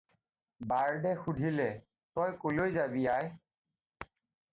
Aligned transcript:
"Birthday 0.69 1.11
শুধিলে- 1.25 1.67
"তই 2.19 2.33
কলৈ 2.45 2.73
যাবি, 2.79 3.05
আই?" 3.17 3.29